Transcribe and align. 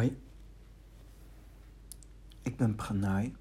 Hoi, 0.00 0.20
ik 2.42 2.56
ben 2.56 2.74
Pranay. 2.74 3.34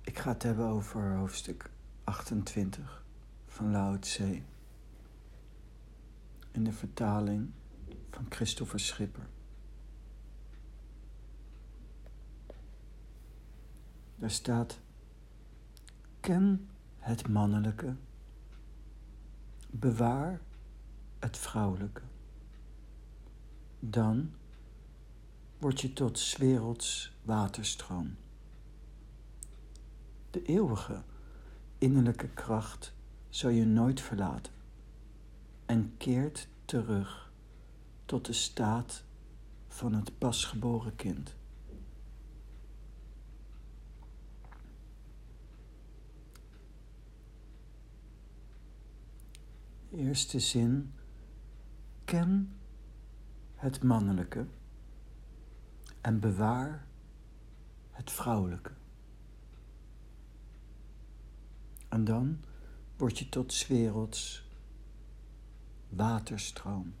Ik 0.00 0.18
ga 0.18 0.32
het 0.32 0.42
hebben 0.42 0.66
over 0.66 1.16
hoofdstuk 1.16 1.70
28 2.04 3.04
van 3.46 3.70
Lao. 3.70 3.98
In 6.50 6.64
de 6.64 6.72
vertaling 6.72 7.50
van 8.10 8.26
Christopher 8.28 8.80
Schipper. 8.80 9.26
Daar 14.16 14.30
staat: 14.30 14.80
Ken 16.20 16.68
het 16.98 17.28
mannelijke, 17.28 17.94
bewaar 19.70 20.40
het 21.18 21.36
vrouwelijke. 21.36 22.09
Dan 23.80 24.34
word 25.58 25.80
je 25.80 25.92
tot 25.92 26.36
werelds 26.38 27.16
waterstroom. 27.22 28.16
De 30.30 30.42
eeuwige 30.42 31.02
innerlijke 31.78 32.28
kracht 32.28 32.94
zal 33.28 33.50
je 33.50 33.64
nooit 33.64 34.00
verlaten 34.00 34.52
en 35.66 35.94
keert 35.96 36.48
terug 36.64 37.32
tot 38.04 38.26
de 38.26 38.32
staat 38.32 39.04
van 39.68 39.94
het 39.94 40.18
pasgeboren 40.18 40.96
kind. 40.96 41.34
Eerste 49.90 50.40
zin. 50.40 50.92
Ken 52.04 52.59
het 53.60 53.82
mannelijke 53.82 54.46
en 56.00 56.20
bewaar 56.20 56.86
het 57.90 58.10
vrouwelijke. 58.10 58.70
En 61.88 62.04
dan 62.04 62.40
word 62.96 63.18
je 63.18 63.28
tot 63.28 63.66
werelds 63.66 64.48
waterstroom. 65.88 66.94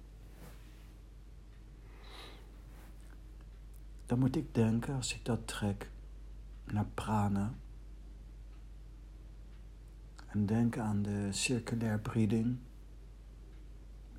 Dan 4.06 4.18
moet 4.18 4.36
ik 4.36 4.54
denken, 4.54 4.94
als 4.94 5.14
ik 5.14 5.24
dat 5.24 5.48
trek, 5.48 5.90
naar 6.64 6.86
prana. 6.94 7.54
En 10.26 10.46
denken 10.46 10.82
aan 10.82 11.02
de 11.02 11.32
circulair 11.32 12.00
breeding. 12.00 12.58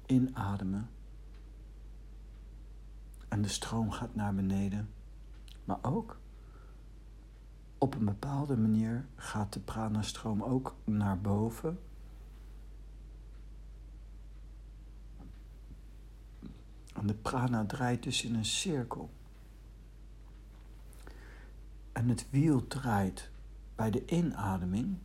Inademen. 0.05 0.89
En 3.31 3.41
de 3.41 3.47
stroom 3.47 3.91
gaat 3.91 4.15
naar 4.15 4.35
beneden. 4.35 4.89
Maar 5.65 5.77
ook 5.81 6.19
op 7.77 7.95
een 7.95 8.05
bepaalde 8.05 8.57
manier 8.57 9.05
gaat 9.15 9.53
de 9.53 9.59
pranastroom 9.59 10.43
ook 10.43 10.75
naar 10.83 11.21
boven. 11.21 11.79
En 16.93 17.07
de 17.07 17.13
prana 17.13 17.65
draait 17.65 18.03
dus 18.03 18.23
in 18.23 18.35
een 18.35 18.45
cirkel. 18.45 19.09
En 21.91 22.09
het 22.09 22.29
wiel 22.29 22.67
draait 22.67 23.29
bij 23.75 23.91
de 23.91 24.05
inademing, 24.05 24.97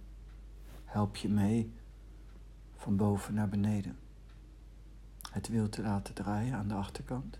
help 0.84 1.16
je 1.16 1.28
mee 1.28 1.72
van 2.76 2.96
boven 2.96 3.34
naar 3.34 3.48
beneden. 3.48 3.98
Het 5.30 5.48
wiel 5.48 5.68
te 5.68 5.82
laten 5.82 6.14
draaien 6.14 6.54
aan 6.54 6.68
de 6.68 6.74
achterkant. 6.74 7.38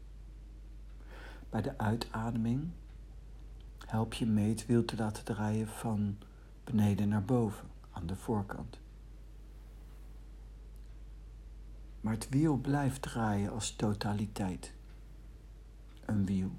Bij 1.51 1.63
de 1.63 1.79
uitademing 1.79 2.71
help 3.87 4.15
je 4.15 4.27
mee 4.27 4.49
het 4.49 4.67
wiel 4.67 4.85
te 4.85 4.97
laten 4.97 5.25
draaien 5.25 5.69
van 5.69 6.19
beneden 6.65 7.09
naar 7.09 7.25
boven, 7.25 7.69
aan 7.91 8.07
de 8.07 8.17
voorkant. 8.17 8.79
Maar 12.01 12.15
het 12.15 12.29
wiel 12.29 12.57
blijft 12.57 13.03
draaien 13.03 13.53
als 13.53 13.77
totaliteit. 13.77 14.73
Een 16.05 16.27
wiel. 16.27 16.51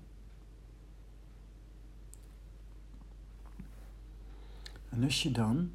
En 4.89 5.03
als 5.03 5.23
je 5.23 5.31
dan 5.31 5.72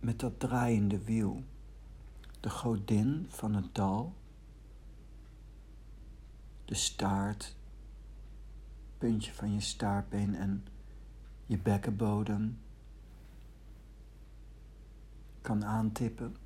met 0.00 0.20
dat 0.20 0.40
draaiende 0.40 1.04
wiel 1.04 1.44
de 2.40 2.50
godin 2.50 3.26
van 3.28 3.54
het 3.54 3.74
dal, 3.74 4.14
de 6.64 6.74
staart, 6.74 7.56
puntje 9.02 9.32
van 9.32 9.52
je 9.52 9.60
staartbeen 9.60 10.34
en 10.34 10.64
je 11.46 11.58
bekkenbodem 11.58 12.58
kan 15.40 15.64
aantippen 15.64 16.36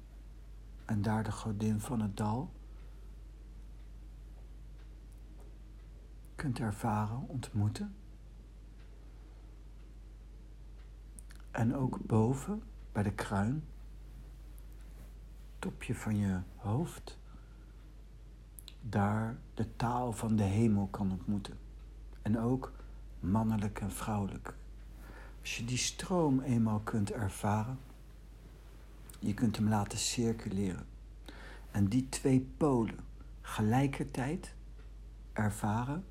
en 0.84 1.02
daar 1.02 1.24
de 1.24 1.32
godin 1.32 1.80
van 1.80 2.00
het 2.00 2.16
dal 2.16 2.52
kunt 6.34 6.58
ervaren, 6.58 7.28
ontmoeten. 7.28 7.94
En 11.50 11.74
ook 11.74 12.06
boven 12.06 12.62
bij 12.92 13.02
de 13.02 13.14
kruin, 13.14 13.64
topje 15.58 15.94
van 15.94 16.16
je 16.16 16.40
hoofd, 16.56 17.18
daar 18.80 19.36
de 19.54 19.76
taal 19.76 20.12
van 20.12 20.36
de 20.36 20.42
hemel 20.42 20.86
kan 20.86 21.10
ontmoeten. 21.10 21.65
En 22.26 22.38
ook 22.38 22.72
mannelijk 23.20 23.80
en 23.80 23.90
vrouwelijk. 23.90 24.54
Als 25.40 25.56
je 25.56 25.64
die 25.64 25.76
stroom 25.76 26.40
eenmaal 26.40 26.80
kunt 26.80 27.12
ervaren, 27.12 27.78
je 29.18 29.34
kunt 29.34 29.56
hem 29.56 29.68
laten 29.68 29.98
circuleren. 29.98 30.86
En 31.70 31.88
die 31.88 32.08
twee 32.08 32.40
polen 32.56 32.98
gelijkertijd 33.40 34.54
ervaren, 35.32 36.04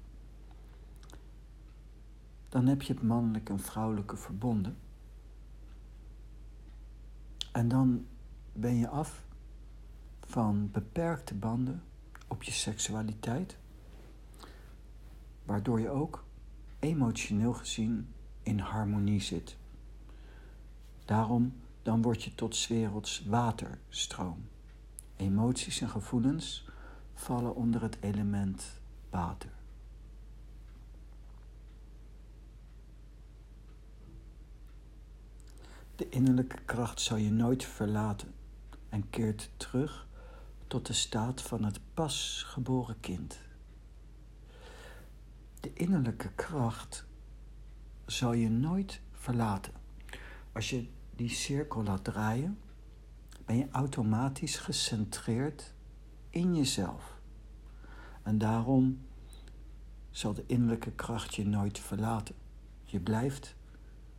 dan 2.50 2.68
heb 2.68 2.82
je 2.82 2.94
het 2.94 3.04
mannelijke 3.04 3.52
en 3.52 3.60
vrouwelijke 3.60 4.18
verbonden. 4.18 4.78
En 7.52 7.68
dan 7.68 8.06
ben 8.54 8.76
je 8.76 8.88
af 8.88 9.24
van 10.26 10.72
beperkte 10.72 11.34
banden 11.34 11.84
op 12.28 12.44
je 12.44 12.52
seksualiteit 12.52 13.58
waardoor 15.46 15.80
je 15.80 15.90
ook 15.90 16.26
emotioneel 16.80 17.54
gezien 17.54 18.14
in 18.44 18.60
harmonie 18.60 19.22
zit. 19.22 19.58
Daarom 21.06 21.54
dan 21.82 22.02
word 22.02 22.24
je 22.24 22.36
tot 22.36 22.68
werelds 22.68 23.26
waterstroom. 23.26 24.48
Emoties 25.16 25.82
en 25.82 25.90
gevoelens 25.90 26.68
vallen 27.14 27.56
onder 27.56 27.82
het 27.82 27.98
element 28.00 28.82
water. 29.10 29.50
De 35.96 36.10
innerlijke 36.10 36.62
kracht 36.66 37.02
zal 37.02 37.18
je 37.18 37.32
nooit 37.32 37.64
verlaten 37.64 38.34
en 38.90 39.10
keert 39.10 39.50
terug 39.58 40.08
tot 40.68 40.86
de 40.86 40.94
staat 40.94 41.42
van 41.42 41.64
het 41.64 41.80
pasgeboren 41.94 43.00
kind 43.00 43.45
de 45.66 45.74
innerlijke 45.74 46.32
kracht 46.36 47.06
zal 48.06 48.34
je 48.34 48.50
nooit 48.50 49.02
verlaten. 49.12 49.74
Als 50.52 50.70
je 50.70 50.88
die 51.16 51.30
cirkel 51.30 51.84
laat 51.84 52.04
draaien, 52.04 52.58
ben 53.46 53.58
je 53.58 53.68
automatisch 53.72 54.58
gecentreerd 54.58 55.74
in 56.30 56.56
jezelf. 56.56 57.20
En 58.24 58.38
daarom 58.38 59.06
zal 60.10 60.34
de 60.34 60.44
innerlijke 60.48 60.92
kracht 60.92 61.36
je 61.36 61.46
nooit 61.46 61.80
verlaten. 61.80 62.36
Je 62.84 63.00
blijft 63.00 63.56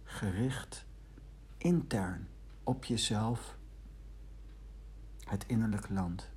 gericht 0.04 0.86
intern 1.58 2.28
op 2.62 2.84
jezelf, 2.84 3.58
het 5.24 5.46
innerlijke 5.46 5.92
land. 5.92 6.30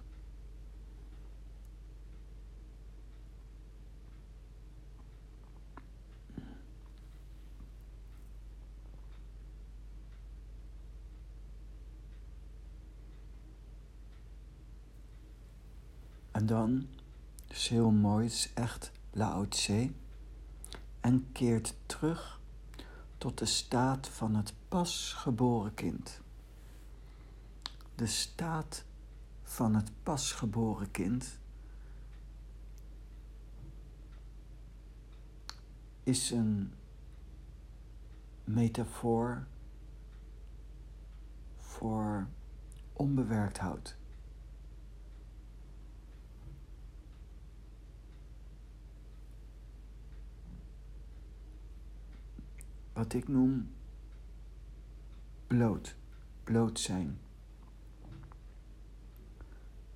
En 16.39 16.45
dan, 16.45 16.87
is 17.47 17.67
heel 17.67 17.91
mooi, 17.91 18.25
is 18.25 18.51
echt 18.53 18.91
Lao 19.11 19.47
Tse. 19.47 19.91
En 20.99 21.31
keert 21.31 21.75
terug 21.85 22.39
tot 23.17 23.37
de 23.37 23.45
staat 23.45 24.07
van 24.07 24.35
het 24.35 24.53
pasgeboren 24.67 25.73
kind. 25.73 26.21
De 27.95 28.05
staat 28.05 28.83
van 29.43 29.75
het 29.75 29.91
pasgeboren 30.03 30.91
kind 30.91 31.39
is 36.03 36.31
een 36.31 36.73
metafoor 38.43 39.47
voor 41.57 42.27
onbewerkt 42.93 43.57
hout. 43.57 43.98
Wat 52.99 53.13
ik 53.13 53.27
noem 53.27 53.71
bloot, 55.47 55.95
bloot 56.43 56.79
zijn. 56.79 57.19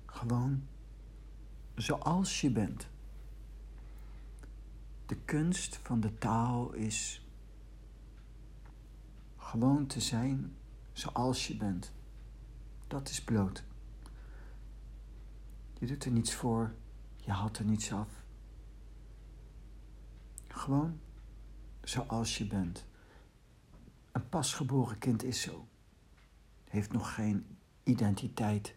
Gewoon 0.06 0.66
zoals 1.74 2.40
je 2.40 2.50
bent. 2.50 2.88
De 5.06 5.16
kunst 5.24 5.76
van 5.76 6.00
de 6.00 6.18
taal 6.18 6.72
is 6.72 7.26
gewoon 9.36 9.86
te 9.86 10.00
zijn 10.00 10.56
zoals 10.92 11.46
je 11.46 11.56
bent. 11.56 11.92
Dat 12.86 13.08
is 13.08 13.24
bloot. 13.24 13.64
Je 15.78 15.86
doet 15.86 16.04
er 16.04 16.10
niets 16.10 16.34
voor, 16.34 16.74
je 17.16 17.30
haalt 17.30 17.58
er 17.58 17.64
niets 17.64 17.92
af. 17.92 18.08
Gewoon 20.48 21.00
zoals 21.82 22.38
je 22.38 22.46
bent. 22.46 22.84
Een 24.14 24.28
pasgeboren 24.28 24.98
kind 24.98 25.22
is 25.22 25.40
zo. 25.40 25.68
Heeft 26.64 26.92
nog 26.92 27.14
geen 27.14 27.56
identiteit, 27.82 28.76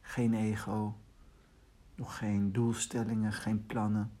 geen 0.00 0.34
ego, 0.34 0.98
nog 1.94 2.18
geen 2.18 2.52
doelstellingen, 2.52 3.32
geen 3.32 3.66
plannen. 3.66 4.12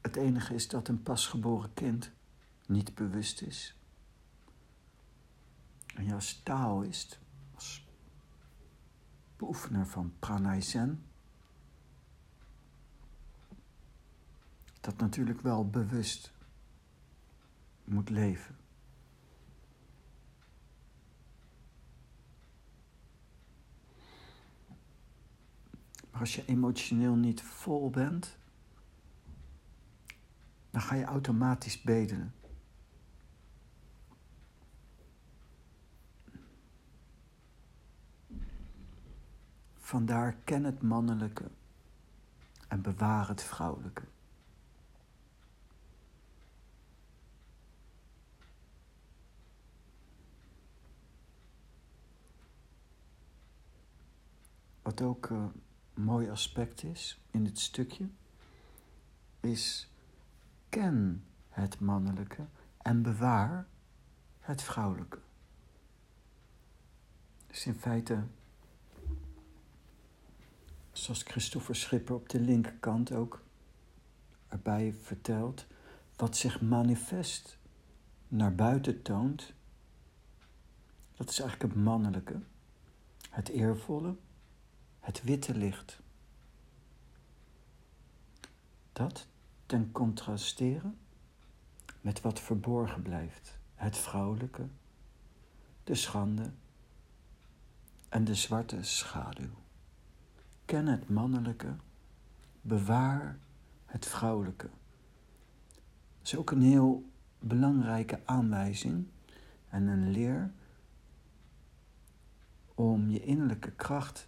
Het 0.00 0.16
enige 0.16 0.54
is 0.54 0.68
dat 0.68 0.88
een 0.88 1.02
pasgeboren 1.02 1.74
kind 1.74 2.12
niet 2.66 2.94
bewust 2.94 3.42
is. 3.42 3.76
En 5.94 6.04
je 6.04 6.14
als 6.14 6.42
Taoïst, 6.42 7.20
als 7.54 7.88
beoefener 9.36 9.86
van 9.86 10.14
pranay 10.18 10.60
zen, 10.60 11.07
dat 14.88 14.96
natuurlijk 14.96 15.40
wel 15.40 15.68
bewust 15.68 16.32
moet 17.84 18.10
leven. 18.10 18.56
Maar 26.10 26.20
als 26.20 26.34
je 26.34 26.44
emotioneel 26.44 27.14
niet 27.14 27.42
vol 27.42 27.90
bent, 27.90 28.36
dan 30.70 30.80
ga 30.80 30.94
je 30.94 31.04
automatisch 31.04 31.82
bedelen. 31.82 32.34
Vandaar 39.76 40.36
ken 40.44 40.64
het 40.64 40.82
mannelijke 40.82 41.50
en 42.68 42.82
bewaar 42.82 43.28
het 43.28 43.42
vrouwelijke. 43.42 44.04
Wat 54.88 55.02
ook 55.02 55.28
een 55.28 55.52
mooi 55.94 56.30
aspect 56.30 56.82
is 56.82 57.20
in 57.30 57.44
dit 57.44 57.58
stukje, 57.58 58.08
is 59.40 59.90
ken 60.68 61.24
het 61.48 61.80
mannelijke 61.80 62.46
en 62.78 63.02
bewaar 63.02 63.66
het 64.40 64.62
vrouwelijke. 64.62 65.18
Dus 67.46 67.66
in 67.66 67.74
feite, 67.74 68.22
zoals 70.92 71.22
Christopher 71.22 71.76
Schipper 71.76 72.14
op 72.14 72.28
de 72.28 72.40
linkerkant 72.40 73.12
ook 73.12 73.42
erbij 74.46 74.94
vertelt, 75.02 75.66
wat 76.16 76.36
zich 76.36 76.60
manifest 76.60 77.58
naar 78.28 78.54
buiten 78.54 79.02
toont, 79.02 79.52
dat 81.14 81.30
is 81.30 81.40
eigenlijk 81.40 81.72
het 81.72 81.82
mannelijke, 81.84 82.40
het 83.30 83.48
eervolle, 83.48 84.14
het 85.08 85.22
witte 85.22 85.54
licht. 85.54 86.00
Dat 88.92 89.26
ten 89.66 89.92
contrasteren 89.92 90.98
met 92.00 92.20
wat 92.20 92.40
verborgen 92.40 93.02
blijft, 93.02 93.58
het 93.74 93.96
vrouwelijke, 93.96 94.66
de 95.84 95.94
schande 95.94 96.50
en 98.08 98.24
de 98.24 98.34
zwarte 98.34 98.82
schaduw. 98.82 99.54
Ken 100.64 100.86
het 100.86 101.08
mannelijke, 101.08 101.76
bewaar 102.60 103.38
het 103.86 104.06
vrouwelijke. 104.06 104.68
Dat 106.18 106.26
is 106.26 106.36
ook 106.36 106.50
een 106.50 106.62
heel 106.62 107.10
belangrijke 107.38 108.20
aanwijzing 108.24 109.06
en 109.68 109.86
een 109.86 110.10
leer 110.10 110.52
om 112.74 113.10
je 113.10 113.24
innerlijke 113.24 113.70
kracht 113.70 114.27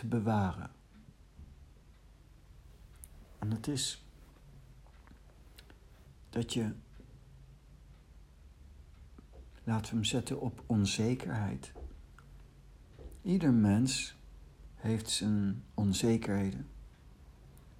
te 0.00 0.06
bewaren. 0.06 0.70
En 3.38 3.48
dat 3.48 3.66
is 3.66 4.04
dat 6.30 6.52
je, 6.52 6.72
laten 9.64 9.90
we 9.90 9.94
hem 9.96 10.04
zetten 10.04 10.40
op 10.40 10.62
onzekerheid. 10.66 11.72
Ieder 13.22 13.52
mens 13.52 14.16
heeft 14.74 15.10
zijn 15.10 15.64
onzekerheden. 15.74 16.68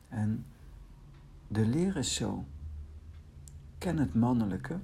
En 0.08 0.46
de 1.49 1.66
leer 1.66 1.96
is 1.96 2.14
zo. 2.14 2.44
Ken 3.78 3.99
het 3.99 4.14
mannelijke, 4.14 4.81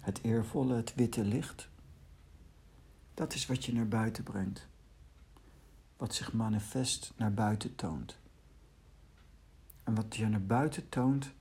het 0.00 0.22
eervolle, 0.22 0.74
het 0.74 0.94
witte 0.94 1.24
licht. 1.24 1.68
Dat 3.14 3.34
is 3.34 3.46
wat 3.46 3.64
je 3.64 3.72
naar 3.72 3.88
buiten 3.88 4.24
brengt. 4.24 4.72
Wat 6.04 6.14
zich 6.14 6.32
manifest 6.32 7.12
naar 7.16 7.32
buiten 7.32 7.74
toont. 7.74 8.18
En 9.82 9.94
wat 9.94 10.16
je 10.16 10.28
naar 10.28 10.42
buiten 10.42 10.88
toont, 10.88 11.32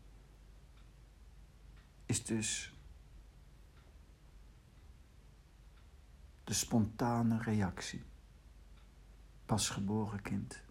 is 2.06 2.26
dus 2.26 2.74
de 6.44 6.54
spontane 6.54 7.38
reactie. 7.42 8.04
Pasgeboren 9.46 10.22
kind. 10.22 10.62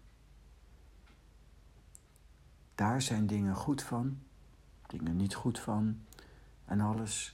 Daar 2.75 3.01
zijn 3.01 3.27
dingen 3.27 3.55
goed 3.55 3.81
van, 3.81 4.19
dingen 4.87 5.15
niet 5.15 5.35
goed 5.35 5.59
van. 5.59 6.05
En 6.65 6.81
alles 6.81 7.33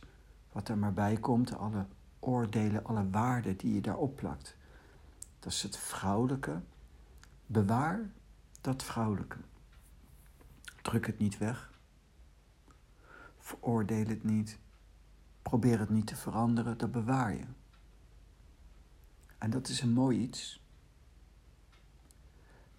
wat 0.51 0.69
er 0.69 0.77
maar 0.77 0.93
bij 0.93 1.17
komt, 1.17 1.57
alle 1.57 1.85
oordelen, 2.19 2.85
alle 2.85 3.09
waarden 3.09 3.57
die 3.57 3.73
je 3.73 3.81
daarop 3.81 4.15
plakt. 4.15 4.57
Dat 5.39 5.51
is 5.51 5.63
het 5.63 5.77
vrouwelijke. 5.77 6.61
Bewaar 7.45 8.09
dat 8.61 8.83
vrouwelijke. 8.83 9.37
Druk 10.81 11.05
het 11.05 11.19
niet 11.19 11.37
weg. 11.37 11.71
Veroordeel 13.37 14.07
het 14.07 14.23
niet. 14.23 14.59
Probeer 15.41 15.79
het 15.79 15.89
niet 15.89 16.07
te 16.07 16.15
veranderen, 16.15 16.77
dat 16.77 16.91
bewaar 16.91 17.33
je. 17.33 17.45
En 19.37 19.49
dat 19.49 19.67
is 19.67 19.81
een 19.81 19.93
mooi 19.93 20.19
iets. 20.19 20.61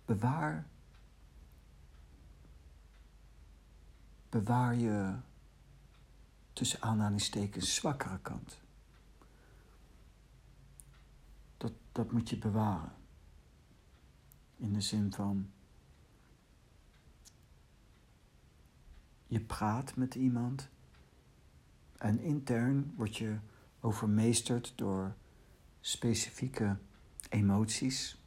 Bewaar. 0.05 0.67
Bewaar 4.29 4.75
je 4.75 5.15
tussen 6.53 6.83
aanhalingstekens 6.83 7.75
zwakkere 7.75 8.19
kant. 8.19 8.60
Dat, 11.93 12.13
moet 12.13 12.31
je 12.31 12.39
bewaren. 12.39 12.93
In 14.57 14.73
de 14.73 14.81
zin 14.81 15.13
van 15.13 15.51
je 19.27 19.41
praat 19.41 19.97
met 19.97 20.15
iemand 20.15 20.69
en 21.97 22.21
intern 22.21 22.93
word 22.97 23.17
je 23.17 23.39
overmeesterd 23.81 24.73
door 24.77 25.15
specifieke 25.81 26.77
emoties. 27.29 28.23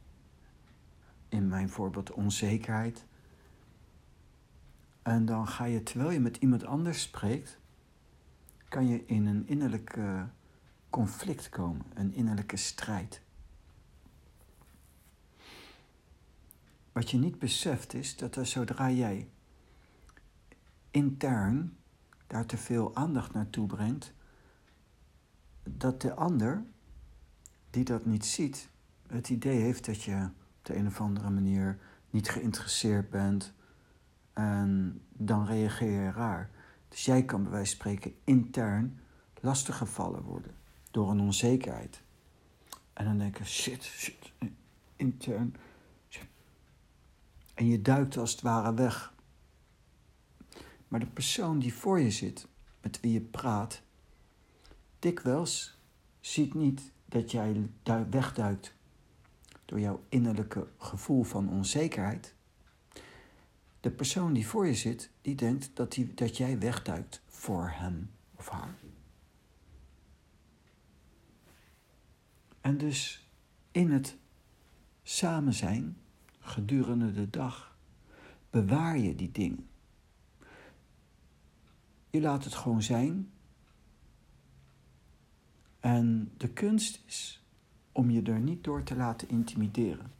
In 1.29 1.47
mijn 1.47 1.69
voorbeeld 1.69 2.11
onzekerheid. 2.11 3.05
En 5.01 5.25
dan 5.25 5.47
ga 5.47 5.65
je, 5.65 5.83
terwijl 5.83 6.11
je 6.11 6.19
met 6.19 6.37
iemand 6.37 6.65
anders 6.65 7.01
spreekt, 7.01 7.59
kan 8.67 8.87
je 8.87 9.05
in 9.05 9.25
een 9.25 9.47
innerlijke 9.47 10.27
conflict 10.89 11.49
komen, 11.49 11.85
een 11.93 12.13
innerlijke 12.13 12.57
strijd. 12.57 13.22
Wat 16.93 17.11
je 17.11 17.17
niet 17.17 17.39
beseft 17.39 17.93
is 17.93 18.15
dat 18.15 18.35
er 18.35 18.45
zodra 18.45 18.91
jij 18.91 19.29
intern 20.91 21.77
daar 22.27 22.45
te 22.45 22.57
veel 22.57 22.95
aandacht 22.95 23.33
naartoe 23.33 23.67
brengt, 23.67 24.13
dat 25.63 26.01
de 26.01 26.13
ander 26.13 26.63
die 27.69 27.83
dat 27.83 28.05
niet 28.05 28.25
ziet, 28.25 28.69
het 29.07 29.29
idee 29.29 29.59
heeft 29.59 29.85
dat 29.85 30.03
je 30.03 30.29
op 30.57 30.65
de 30.65 30.75
een 30.75 30.87
of 30.87 31.01
andere 31.01 31.29
manier 31.29 31.79
niet 32.09 32.29
geïnteresseerd 32.29 33.09
bent 33.09 33.53
en 34.33 35.01
dan 35.11 35.45
reageer 35.45 36.01
je 36.01 36.11
raar. 36.11 36.49
Dus 36.87 37.05
jij 37.05 37.25
kan 37.25 37.43
bij 37.43 37.51
wijze 37.51 37.71
van 37.71 37.79
spreken 37.79 38.15
intern 38.23 38.99
lastiggevallen 39.39 40.21
worden 40.21 40.55
door 40.91 41.09
een 41.09 41.19
onzekerheid. 41.19 42.01
En 42.93 43.05
dan 43.05 43.17
denk 43.17 43.37
je, 43.37 43.45
shit, 43.45 43.83
shit, 43.83 44.31
intern. 44.95 45.55
En 47.53 47.67
je 47.67 47.81
duikt 47.81 48.17
als 48.17 48.31
het 48.31 48.41
ware 48.41 48.73
weg. 48.73 49.13
Maar 50.87 50.99
de 50.99 51.05
persoon 51.05 51.59
die 51.59 51.73
voor 51.73 51.99
je 51.99 52.11
zit, 52.11 52.47
met 52.81 52.99
wie 52.99 53.13
je 53.13 53.21
praat, 53.21 53.81
dikwijls 54.99 55.77
ziet 56.19 56.53
niet 56.53 56.91
dat 57.05 57.31
jij 57.31 57.69
wegduikt 58.09 58.73
door 59.65 59.79
jouw 59.79 60.03
innerlijke 60.09 60.67
gevoel 60.77 61.23
van 61.23 61.49
onzekerheid. 61.49 62.35
De 63.79 63.91
persoon 63.91 64.33
die 64.33 64.47
voor 64.47 64.67
je 64.67 64.75
zit, 64.75 65.09
die 65.21 65.35
denkt 65.35 65.69
dat, 65.73 65.91
die, 65.91 66.13
dat 66.13 66.37
jij 66.37 66.59
wegduikt 66.59 67.21
voor 67.27 67.69
hem 67.69 68.11
of 68.35 68.49
haar. 68.49 68.75
En 72.61 72.77
dus 72.77 73.27
in 73.71 73.91
het 73.91 74.17
samen 75.03 75.53
zijn 75.53 75.97
gedurende 76.43 77.11
de 77.11 77.29
dag 77.29 77.77
bewaar 78.49 78.97
je 78.97 79.15
die 79.15 79.31
dingen. 79.31 79.67
Je 82.09 82.21
laat 82.21 82.43
het 82.43 82.53
gewoon 82.53 82.81
zijn. 82.81 83.31
En 85.79 86.31
de 86.37 86.49
kunst 86.49 87.01
is 87.05 87.43
om 87.91 88.09
je 88.09 88.21
er 88.21 88.39
niet 88.39 88.63
door 88.63 88.83
te 88.83 88.95
laten 88.95 89.29
intimideren. 89.29 90.11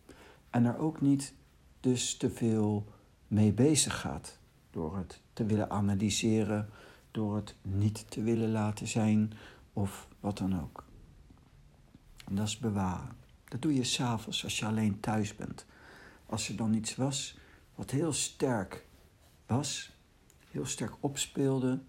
En 0.50 0.65
er 0.65 0.77
ook 0.77 1.01
niet 1.01 1.34
dus 1.80 2.18
te 2.18 2.30
veel 2.30 2.88
mee 3.27 3.53
bezig 3.53 4.00
gaat. 4.00 4.39
Door 4.72 4.98
het 4.98 5.22
te 5.34 5.46
willen 5.46 5.70
analyseren, 5.70 6.70
door 7.12 7.36
het 7.36 7.56
niet 7.62 8.12
te 8.12 8.24
willen 8.24 8.51
laten 8.51 8.88
zijn 8.88 9.34
of 9.74 10.08
wat 10.20 10.38
dan 10.38 10.62
ook. 10.62 10.86
En 12.25 12.36
dat 12.36 12.48
is 12.48 12.58
bewaren. 12.58 13.15
Dat 13.46 13.62
doe 13.62 13.74
je 13.74 13.84
s'avonds 13.84 14.44
als 14.44 14.60
je 14.60 14.65
alleen 14.65 15.00
thuis 15.00 15.36
bent. 15.36 15.65
Als 16.25 16.50
er 16.50 16.56
dan 16.56 16.74
iets 16.74 16.96
was 16.96 17.38
wat 17.75 17.92
heel 17.92 18.13
sterk 18.13 18.86
was, 19.46 19.96
heel 20.51 20.65
sterk 20.65 20.94
opspeelde, 21.00 21.82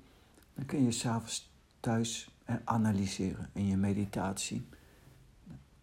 dan 0.55 0.67
kun 0.67 0.85
je 0.85 0.93
s'avonds 0.93 1.53
thuis 1.81 2.35
analyseren 2.65 3.51
in 3.53 3.67
je 3.67 3.77
meditatie. 3.77 4.69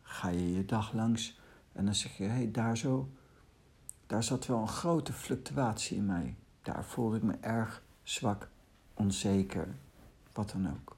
ga 0.01 0.29
je 0.29 0.53
je 0.53 0.65
dag 0.65 0.93
langs 0.93 1.39
en 1.71 1.85
dan 1.85 1.95
zeg 1.95 2.17
je, 2.17 2.23
hé, 2.23 2.29
hey, 2.29 2.51
daar 2.51 2.77
zo, 2.77 3.11
daar 4.07 4.23
zat 4.23 4.45
wel 4.45 4.61
een 4.61 4.67
grote 4.67 5.13
fluctuatie 5.13 5.97
in 5.97 6.05
mij. 6.05 6.35
Daar 6.61 6.85
voelde 6.85 7.17
ik 7.17 7.23
me 7.23 7.37
erg 7.41 7.83
zwak, 8.03 8.49
onzeker, 8.93 9.75
wat 10.33 10.51
dan 10.51 10.69
ook. 10.69 10.97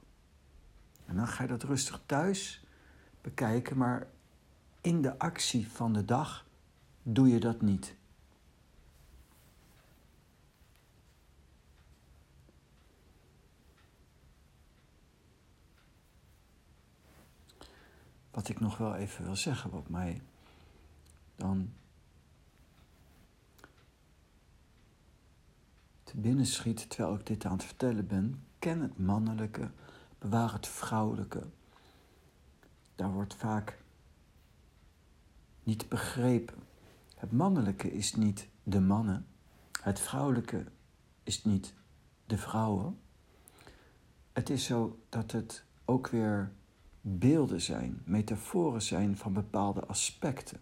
En 1.05 1.15
dan 1.15 1.27
ga 1.27 1.43
je 1.43 1.49
dat 1.49 1.63
rustig 1.63 2.01
thuis 2.05 2.65
bekijken, 3.21 3.77
maar 3.77 4.07
in 4.81 5.01
de 5.01 5.19
actie 5.19 5.67
van 5.71 5.93
de 5.93 6.05
dag 6.05 6.42
doe 7.03 7.27
je 7.27 7.39
dat 7.39 7.61
niet. 7.61 7.95
Wat 18.31 18.49
ik 18.49 18.59
nog 18.59 18.77
wel 18.77 18.95
even 18.95 19.25
wil 19.25 19.35
zeggen, 19.35 19.69
wat 19.69 19.89
mij 19.89 20.21
dan 21.35 21.73
te 26.03 26.17
binnen 26.17 26.45
schiet 26.45 26.89
terwijl 26.89 27.15
ik 27.15 27.25
dit 27.25 27.45
aan 27.45 27.51
het 27.51 27.63
vertellen 27.63 28.07
ben. 28.07 28.45
Ken 28.59 28.81
het 28.81 28.97
mannelijke, 28.97 29.71
bewaar 30.19 30.53
het 30.53 30.67
vrouwelijke. 30.67 31.47
Daar 32.95 33.11
wordt 33.11 33.35
vaak 33.35 33.77
niet 35.63 35.89
begrepen. 35.89 36.72
Het 37.23 37.31
mannelijke 37.31 37.91
is 37.91 38.15
niet 38.15 38.47
de 38.63 38.79
mannen, 38.81 39.25
het 39.81 39.99
vrouwelijke 39.99 40.65
is 41.23 41.43
niet 41.43 41.73
de 42.25 42.37
vrouwen. 42.37 42.99
Het 44.33 44.49
is 44.49 44.65
zo 44.65 44.99
dat 45.09 45.31
het 45.31 45.63
ook 45.85 46.07
weer 46.07 46.51
beelden 47.01 47.61
zijn, 47.61 48.01
metaforen 48.05 48.81
zijn 48.81 49.17
van 49.17 49.33
bepaalde 49.33 49.85
aspecten. 49.85 50.59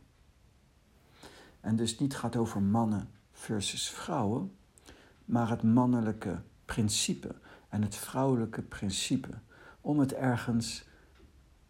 En 1.60 1.76
dus 1.76 2.00
niet 2.00 2.16
gaat 2.16 2.36
over 2.36 2.62
mannen 2.62 3.10
versus 3.32 3.90
vrouwen, 3.90 4.56
maar 5.26 5.50
het 5.50 5.64
mannelijke 5.64 6.42
principe 6.66 7.36
en 7.70 7.82
het 7.82 7.96
vrouwelijke 7.96 8.62
principe. 8.62 9.30
Om 9.82 10.00
het 10.00 10.14
ergens 10.14 10.86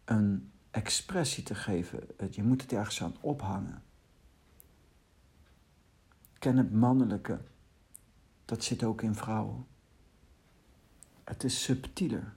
een 0.04 0.52
expressie 0.70 1.42
te 1.42 1.54
geven. 1.54 2.00
Je 2.30 2.42
moet 2.42 2.62
het 2.62 2.72
ergens 2.72 3.02
aan 3.02 3.16
ophangen. 3.20 3.82
Ken 6.42 6.56
het 6.56 6.72
mannelijke. 6.72 7.40
Dat 8.44 8.64
zit 8.64 8.84
ook 8.84 9.02
in 9.02 9.14
vrouwen. 9.14 9.66
Het 11.24 11.44
is 11.44 11.62
subtieler. 11.62 12.34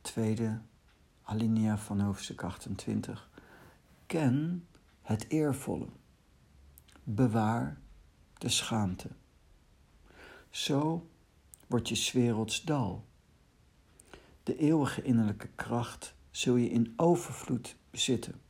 Tweede 0.00 0.60
alinea 1.22 1.78
van 1.78 2.00
hoofdstuk 2.00 2.42
28. 2.42 3.30
Ken 4.06 4.66
het 5.02 5.28
eervolle. 5.28 5.88
Bewaar 7.02 7.80
de 8.38 8.48
schaamte. 8.48 9.08
Zo 10.50 11.10
wordt 11.66 11.88
je 11.88 12.10
werelds 12.12 12.62
dal. 12.62 13.04
De 14.44 14.56
eeuwige 14.56 15.02
innerlijke 15.02 15.48
kracht 15.54 16.14
zul 16.30 16.56
je 16.56 16.70
in 16.70 16.92
overvloed 16.96 17.76
bezitten. 17.90 18.40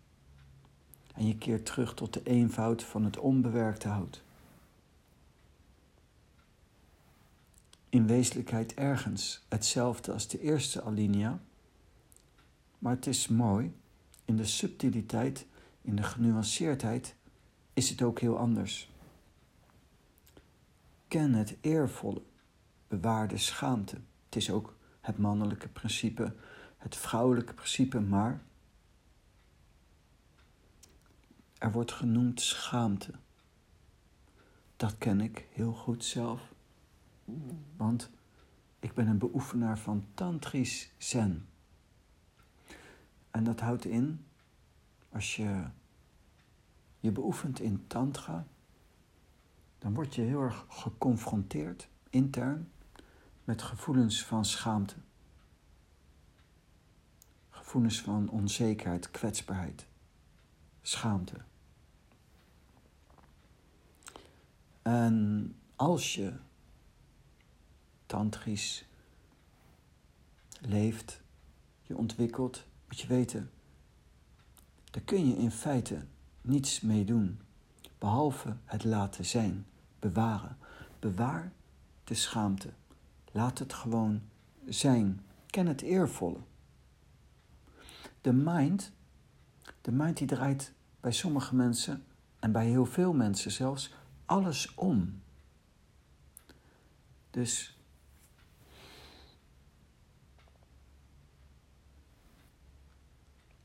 En 1.15 1.27
je 1.27 1.39
keert 1.39 1.67
terug 1.67 1.95
tot 1.95 2.13
de 2.13 2.23
eenvoud 2.23 2.83
van 2.83 3.05
het 3.05 3.19
onbewerkte 3.19 3.89
hout. 3.89 4.23
In 7.89 8.07
wezenlijkheid 8.07 8.75
ergens 8.75 9.45
hetzelfde 9.49 10.13
als 10.13 10.29
de 10.29 10.41
eerste 10.41 10.83
alinea, 10.83 11.41
maar 12.79 12.95
het 12.95 13.07
is 13.07 13.29
mooi, 13.29 13.75
in 14.25 14.37
de 14.37 14.45
subtiliteit, 14.45 15.47
in 15.81 15.97
de 15.97 16.03
genuanceerdheid, 16.03 17.15
is 17.73 17.91
het 17.91 18.03
ook 18.03 18.21
heel 18.21 18.39
anders. 18.39 18.91
Ken 21.09 21.35
het 21.35 21.57
eervolle, 21.61 22.23
bewaar 22.89 23.29
de 23.29 23.39
schaamte. 23.39 23.97
Het 24.25 24.37
is 24.37 24.51
ook 24.51 24.75
het 25.05 25.19
mannelijke 25.19 25.69
principe, 25.69 26.35
het 26.77 26.97
vrouwelijke 26.97 27.55
principe, 27.55 28.01
maar 28.01 28.43
er 31.59 31.73
wordt 31.73 31.93
genoemd 31.93 32.41
schaamte. 32.41 33.13
Dat 34.77 34.99
ken 34.99 35.21
ik 35.21 35.47
heel 35.51 35.73
goed 35.73 36.05
zelf, 36.05 36.53
want 37.77 38.11
ik 38.79 38.95
ben 38.95 39.07
een 39.07 39.19
beoefenaar 39.19 39.79
van 39.79 40.07
tantrisch 40.15 40.93
zen. 40.99 41.49
En 43.31 43.45
dat 43.45 43.61
houdt 43.61 43.85
in, 43.85 44.25
als 45.09 45.37
je 45.37 45.65
je 47.01 47.11
beoefent 47.13 47.61
in 47.61 47.87
tantra, 47.87 48.47
dan 49.79 49.95
word 49.95 50.15
je 50.15 50.23
heel 50.23 50.43
erg 50.43 50.65
geconfronteerd 50.69 51.89
intern 52.11 52.73
met 53.45 53.63
gevoelens 53.63 54.25
van 54.25 54.45
schaamte. 54.45 54.95
Gevoelens 57.51 58.01
van 58.01 58.29
onzekerheid, 58.29 59.11
kwetsbaarheid, 59.11 59.87
schaamte. 60.83 61.37
En 64.83 65.57
als 65.77 66.15
je 66.15 66.33
tantrisch 68.07 68.85
leeft, 70.61 71.21
je 71.83 71.97
ontwikkelt, 71.97 72.65
moet 72.89 73.01
je 73.01 73.07
weten, 73.07 73.51
daar 74.91 75.03
kun 75.03 75.29
je 75.29 75.37
in 75.37 75.51
feite 75.51 76.05
niets 76.41 76.81
mee 76.81 77.05
doen, 77.05 77.41
behalve 77.99 78.57
het 78.65 78.85
laten 78.85 79.25
zijn 79.25 79.67
bewaren. 79.99 80.57
Bewaar 80.99 81.53
de 82.05 82.15
schaamte. 82.15 82.73
Laat 83.35 83.59
het 83.59 83.73
gewoon 83.73 84.23
zijn. 84.67 85.21
Ken 85.47 85.67
het 85.67 85.81
eervolle. 85.83 86.39
de 88.21 88.33
mind, 88.33 88.93
de 89.81 89.93
mind 89.93 90.17
die 90.17 90.27
draait 90.27 90.73
bij 91.01 91.13
sommige 91.13 91.55
mensen 91.55 92.05
en 92.39 92.53
bij 92.53 92.67
heel 92.67 92.87
veel 92.87 93.13
mensen 93.13 93.51
zelfs 93.51 93.95
alles 94.25 94.75
om. 94.75 95.23
Dus 97.31 97.79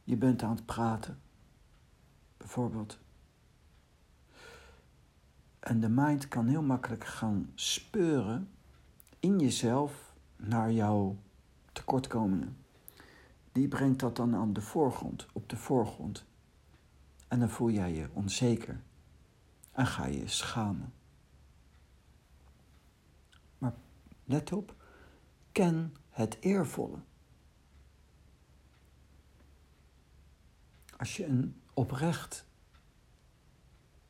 je 0.04 0.16
bent 0.16 0.44
aan 0.44 0.56
het 0.56 0.66
praten, 0.66 1.20
bijvoorbeeld. 2.38 3.00
En 5.60 5.80
de 5.80 5.90
mind 5.90 6.28
kan 6.28 6.48
heel 6.48 6.64
makkelijk 6.64 7.06
gaan 7.06 7.52
speuren 7.56 8.50
in 9.20 9.40
jezelf 9.40 10.16
naar 10.36 10.72
jouw 10.72 11.18
tekortkomingen. 11.74 12.58
Die 13.52 13.68
brengt 13.68 14.00
dat 14.00 14.16
dan 14.16 14.36
aan 14.36 14.54
de 14.54 14.62
voorgrond, 14.62 15.28
op 15.34 15.50
de 15.50 15.58
voorgrond. 15.58 16.26
En 17.28 17.40
dan 17.40 17.50
voel 17.50 17.70
jij 17.70 17.94
je 17.94 18.10
onzeker 18.14 18.82
en 19.72 19.88
ga 19.88 20.06
je 20.06 20.28
schamen. 20.28 20.94
Maar 23.58 23.74
let 24.24 24.52
op, 24.52 24.76
ken 25.52 25.96
het 26.10 26.38
eervolle. 26.40 26.98
Als 30.98 31.18
je 31.18 31.26
een 31.26 31.62
oprecht 31.74 32.46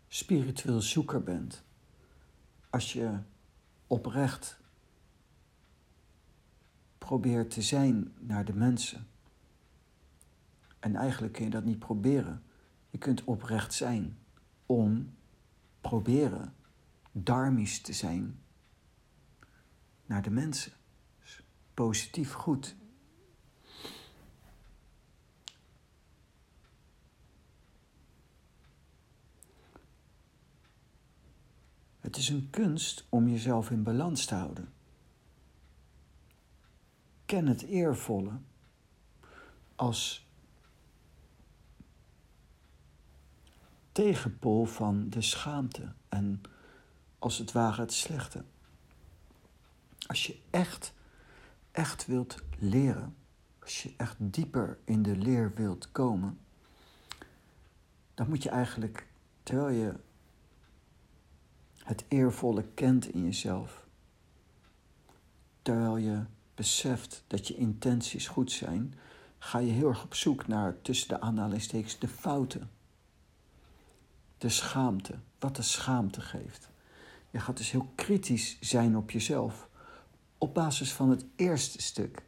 spiritueel 0.08 0.82
zoeker 0.82 1.24
bent, 1.24 1.64
als 2.70 2.94
je 2.94 3.20
oprecht 3.88 4.59
probeert 7.10 7.52
te 7.52 7.62
zijn 7.62 8.14
naar 8.20 8.46
de 8.46 8.54
mensen. 8.54 9.08
En 10.80 10.96
eigenlijk 10.96 11.34
kun 11.34 11.44
je 11.44 11.50
dat 11.50 11.64
niet 11.64 11.80
proberen. 11.80 12.44
Je 12.90 12.98
kunt 12.98 13.24
oprecht 13.24 13.74
zijn 13.74 14.18
om 14.66 15.16
proberen 15.82 16.54
dharmisch 17.12 17.82
te 17.82 17.94
zijn 17.94 18.40
naar 20.06 20.22
de 20.22 20.30
mensen. 20.30 20.72
Dus 21.20 21.44
positief 21.74 22.32
goed. 22.32 22.76
Het 32.00 32.18
is 32.18 32.30
een 32.30 32.50
kunst 32.50 33.06
om 33.10 33.28
jezelf 33.28 33.70
in 33.70 33.84
balans 33.84 34.26
te 34.26 34.36
houden. 34.36 34.79
Ken 37.30 37.48
het 37.48 37.62
eervolle 37.62 38.32
als 39.76 40.28
tegenpool 43.92 44.66
van 44.66 45.10
de 45.10 45.22
schaamte 45.22 45.94
en 46.08 46.42
als 47.20 47.38
het 47.38 47.52
ware 47.52 47.82
het 47.82 47.94
slechte. 47.94 48.44
Als 50.08 50.28
je 50.28 50.40
echt, 50.50 50.94
echt 51.72 52.06
wilt 52.06 52.36
leren, 52.60 53.16
als 53.60 53.84
je 53.84 53.94
echt 53.98 54.16
dieper 54.20 54.78
in 54.84 55.02
de 55.02 55.16
leer 55.16 55.54
wilt 55.54 55.92
komen, 55.92 56.40
dan 58.14 58.30
moet 58.30 58.44
je 58.44 58.50
eigenlijk, 58.50 59.08
terwijl 59.44 59.70
je 59.70 59.94
het 61.78 62.06
eervolle 62.08 62.66
kent 62.74 63.14
in 63.14 63.24
jezelf, 63.24 63.88
terwijl 65.62 65.98
je 65.98 66.26
beseft 66.60 67.24
dat 67.28 67.48
je 67.48 67.56
intenties 67.56 68.28
goed 68.28 68.52
zijn, 68.52 68.94
ga 69.38 69.60
je 69.60 69.72
heel 69.72 69.88
erg 69.88 70.04
op 70.04 70.16
zoek 70.16 70.48
naar 70.48 70.82
tussen 70.82 71.08
de 71.08 71.22
aanhalingstekens 71.22 72.00
de 72.00 72.08
fouten 72.08 72.70
de 74.38 74.50
schaamte, 74.50 75.16
wat 75.40 75.56
de 75.56 75.62
schaamte 75.62 76.22
geeft. 76.22 76.70
Je 77.30 77.40
gaat 77.40 77.58
dus 77.58 77.72
heel 77.72 77.92
kritisch 77.96 78.58
zijn 78.60 78.98
op 78.98 79.12
jezelf 79.12 79.70
op 80.38 80.54
basis 80.54 80.94
van 80.94 81.10
het 81.10 81.26
eerste 81.36 81.82
stuk. 81.82 82.22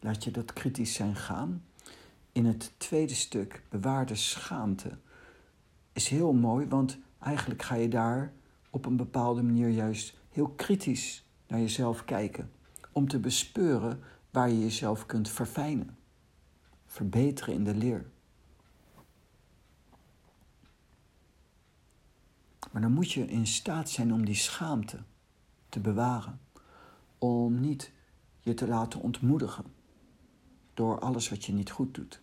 Laat 0.00 0.24
je 0.24 0.30
dat 0.30 0.52
kritisch 0.52 0.94
zijn 0.94 1.16
gaan. 1.16 1.64
In 2.32 2.46
het 2.46 2.72
tweede 2.76 3.14
stuk, 3.14 3.62
bewaarde 3.68 4.14
schaamte, 4.14 4.98
is 5.92 6.08
heel 6.08 6.32
mooi, 6.32 6.66
want 6.66 6.98
eigenlijk 7.18 7.62
ga 7.62 7.74
je 7.74 7.88
daar 7.88 8.32
op 8.70 8.86
een 8.86 8.96
bepaalde 8.96 9.42
manier 9.42 9.68
juist 9.68 10.19
heel 10.30 10.48
kritisch 10.48 11.24
naar 11.46 11.60
jezelf 11.60 12.04
kijken. 12.04 12.50
Om 12.92 13.08
te 13.08 13.18
bespeuren 13.18 14.02
waar 14.30 14.48
je 14.48 14.58
jezelf 14.58 15.06
kunt 15.06 15.28
verfijnen, 15.28 15.98
verbeteren 16.86 17.54
in 17.54 17.64
de 17.64 17.74
leer. 17.74 18.10
Maar 22.72 22.82
dan 22.82 22.92
moet 22.92 23.12
je 23.12 23.26
in 23.26 23.46
staat 23.46 23.90
zijn 23.90 24.12
om 24.12 24.24
die 24.24 24.34
schaamte 24.34 24.98
te 25.68 25.80
bewaren. 25.80 26.40
Om 27.18 27.60
niet 27.60 27.92
je 28.40 28.54
te 28.54 28.68
laten 28.68 29.00
ontmoedigen 29.00 29.64
door 30.74 31.00
alles 31.00 31.28
wat 31.28 31.44
je 31.44 31.52
niet 31.52 31.70
goed 31.70 31.94
doet. 31.94 32.20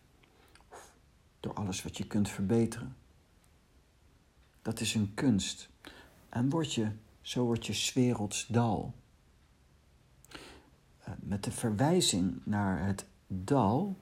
Of 0.70 0.94
door 1.40 1.54
alles 1.54 1.84
wat 1.84 1.98
je 1.98 2.08
kunt 2.08 2.30
verbeteren. 2.30 2.96
Dat 4.62 4.80
is 4.80 4.96
een 4.96 5.14
kunst. 5.14 5.70
En 6.30 6.50
word 6.50 6.74
je, 6.74 6.92
zo 7.28 7.44
word 7.44 7.66
je 7.66 7.92
werelds 7.94 8.46
dal. 8.48 8.94
Eh, 11.00 11.14
met 11.20 11.44
de 11.44 11.52
verwijzing 11.52 12.42
naar 12.44 12.86
het 12.86 13.06
dal 13.28 13.98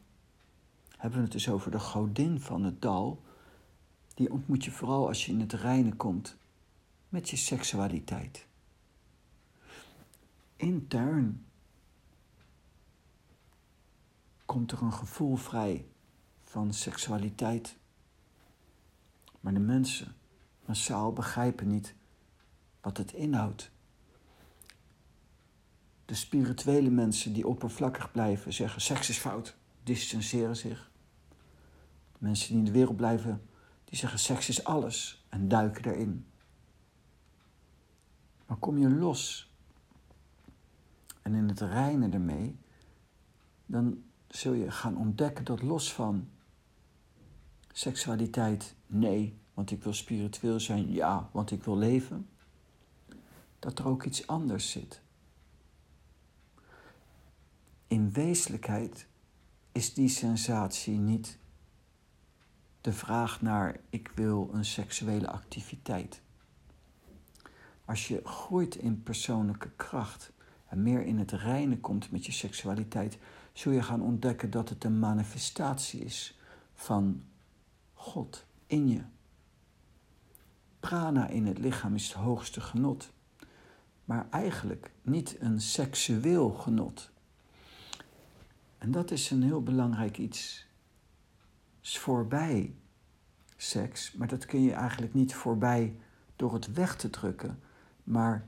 hebben 0.98 1.18
we 1.18 1.24
het 1.24 1.34
dus 1.34 1.50
over 1.50 1.72
de 1.72 1.80
godin 1.80 2.40
van 2.40 2.64
het 2.64 2.82
dal 2.82 3.24
die 4.14 4.32
ontmoet 4.32 4.66
je 4.66 4.72
vooral 4.72 5.08
als 5.08 5.26
je 5.26 5.32
in 5.32 5.40
het 5.40 5.54
reine 5.54 5.96
komt 5.96 6.36
met 7.10 7.30
je 7.30 7.36
seksualiteit. 7.36 8.48
Intern 10.56 11.46
komt 14.46 14.72
er 14.72 14.82
een 14.82 14.94
gevoel 14.94 15.36
vrij 15.36 15.86
van 16.44 16.74
seksualiteit. 16.74 17.78
Maar 19.40 19.54
de 19.54 19.60
mensen 19.60 20.16
massaal 20.66 21.14
begrijpen 21.14 21.68
niet 21.68 21.96
wat 22.86 22.98
het 22.98 23.14
inhoudt. 23.14 23.72
De 26.06 26.16
spirituele 26.16 26.90
mensen 26.90 27.34
die 27.34 27.48
oppervlakkig 27.48 28.12
blijven 28.12 28.54
zeggen 28.54 28.82
seks 28.82 29.10
is 29.10 29.18
fout, 29.18 29.56
distancieren 29.84 30.56
zich. 30.56 30.92
Mensen 32.18 32.48
die 32.48 32.58
in 32.58 32.64
de 32.64 32.72
wereld 32.72 32.96
blijven 32.96 33.42
die 33.84 33.98
zeggen 33.98 34.20
seks 34.20 34.50
is 34.50 34.64
alles 34.64 35.26
en 35.30 35.48
duiken 35.48 35.94
erin. 35.94 36.26
Maar 38.46 38.58
kom 38.58 38.78
je 38.78 38.90
los 38.90 39.52
en 41.22 41.34
in 41.34 41.48
het 41.48 41.60
reinen 41.60 42.14
ermee, 42.14 42.58
dan 43.66 44.04
zul 44.28 44.54
je 44.54 44.72
gaan 44.72 44.98
ontdekken 44.98 45.46
dat 45.46 45.62
los 45.62 45.94
van 45.94 46.28
seksualiteit, 47.72 48.76
nee, 48.88 49.38
want 49.54 49.72
ik 49.72 49.84
wil 49.84 49.94
spiritueel 49.94 50.60
zijn, 50.60 50.92
ja, 50.92 51.30
want 51.32 51.52
ik 51.52 51.64
wil 51.64 51.78
leven, 51.78 52.30
dat 53.66 53.80
er 53.80 53.88
ook 53.88 54.04
iets 54.04 54.28
anders 54.28 54.72
zit. 54.72 55.02
In 57.88 58.12
wezenlijkheid 58.12 59.08
is 59.72 59.94
die 59.94 60.10
sensatie 60.10 60.98
niet 60.98 61.38
de 62.82 62.94
vraag 62.94 63.42
naar 63.42 63.80
ik 63.90 64.12
wil 64.16 64.50
een 64.54 64.66
seksuele 64.66 65.30
activiteit. 65.30 66.22
Als 67.86 68.08
je 68.08 68.22
groeit 68.24 68.76
in 68.76 69.04
persoonlijke 69.04 69.72
kracht 69.76 70.32
en 70.68 70.84
meer 70.84 71.06
in 71.06 71.20
het 71.20 71.32
reinen 71.32 71.82
komt 71.82 72.12
met 72.12 72.26
je 72.26 72.32
seksualiteit, 72.32 73.18
zul 73.54 73.72
je 73.72 73.84
gaan 73.84 74.02
ontdekken 74.02 74.50
dat 74.52 74.70
het 74.70 74.84
een 74.84 75.00
manifestatie 75.00 76.04
is 76.04 76.40
van 76.74 77.24
God 77.94 78.46
in 78.68 78.88
je. 78.88 79.02
Prana 80.80 81.28
in 81.28 81.46
het 81.46 81.58
lichaam 81.58 81.96
is 81.96 82.08
het 82.08 82.18
hoogste 82.18 82.62
genot, 82.62 83.14
maar 84.06 84.28
eigenlijk 84.30 84.92
niet 85.02 85.36
een 85.40 85.62
seksueel 85.62 86.50
genot. 86.50 87.12
En 88.78 88.92
dat 88.92 89.12
is 89.12 89.32
een 89.32 89.44
heel 89.44 89.64
belangrijk 89.64 90.18
iets 90.18 90.66
is 91.82 91.98
voorbij 91.98 92.76
seks, 93.56 94.12
maar 94.12 94.28
dat 94.28 94.46
kun 94.46 94.62
je 94.62 94.74
eigenlijk 94.74 95.14
niet 95.14 95.36
voorbij 95.36 95.96
door 96.36 96.54
het 96.54 96.74
weg 96.74 96.96
te 96.96 97.10
drukken. 97.10 97.60
Maar 98.04 98.48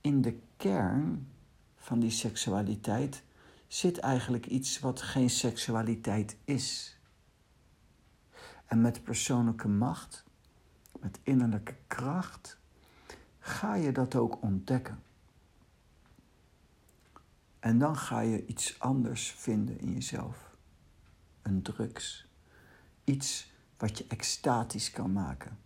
in 0.00 0.22
de 0.22 0.38
kern 0.56 1.28
van 1.76 2.00
die 2.00 2.10
seksualiteit 2.10 3.22
zit 3.66 3.98
eigenlijk 3.98 4.46
iets 4.46 4.80
wat 4.80 5.02
geen 5.02 5.30
seksualiteit 5.30 6.36
is. 6.44 6.98
En 8.66 8.80
met 8.80 9.02
persoonlijke 9.02 9.68
macht, 9.68 10.24
met 11.00 11.18
innerlijke 11.22 11.76
kracht, 11.86 12.59
ga 13.40 13.74
je 13.74 13.92
dat 13.92 14.14
ook 14.14 14.42
ontdekken. 14.42 15.02
En 17.58 17.78
dan 17.78 17.96
ga 17.96 18.20
je 18.20 18.46
iets 18.46 18.78
anders 18.78 19.30
vinden 19.30 19.80
in 19.80 19.92
jezelf. 19.92 20.56
Een 21.42 21.62
drugs. 21.62 22.26
Iets 23.04 23.52
wat 23.76 23.98
je 23.98 24.04
extatisch 24.08 24.90
kan 24.90 25.12
maken. 25.12 25.58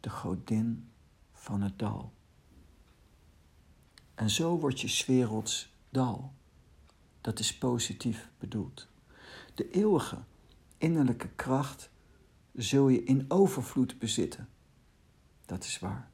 De 0.00 0.10
godin 0.10 0.90
van 1.32 1.62
het 1.62 1.78
dal. 1.78 2.12
En 4.14 4.30
zo 4.30 4.58
word 4.58 4.80
je 4.80 5.04
werelds 5.06 5.72
dal. 5.90 6.32
Dat 7.20 7.38
is 7.38 7.58
positief 7.58 8.30
bedoeld. 8.38 8.88
De 9.54 9.70
eeuwige 9.70 10.18
innerlijke 10.78 11.28
kracht 11.28 11.90
zul 12.52 12.88
je 12.88 13.04
in 13.04 13.24
overvloed 13.28 13.98
bezitten. 13.98 14.48
Dat 15.46 15.64
is 15.64 15.78
waar. 15.78 16.11